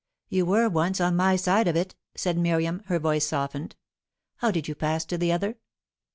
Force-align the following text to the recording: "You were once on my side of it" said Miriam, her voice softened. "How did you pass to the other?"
"You 0.29 0.47
were 0.47 0.67
once 0.67 0.99
on 0.99 1.15
my 1.15 1.35
side 1.35 1.67
of 1.67 1.75
it" 1.75 1.93
said 2.15 2.35
Miriam, 2.35 2.81
her 2.87 2.97
voice 2.97 3.27
softened. 3.27 3.75
"How 4.37 4.49
did 4.49 4.67
you 4.67 4.73
pass 4.73 5.05
to 5.05 5.15
the 5.19 5.31
other?" 5.31 5.59